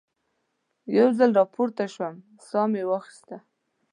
یو 0.97 1.07
ځل 1.17 1.31
را 1.37 1.45
پورته 1.53 1.85
شوم، 1.93 2.15
ساه 2.47 2.67
مې 2.71 2.83
واخیسته. 2.89 3.35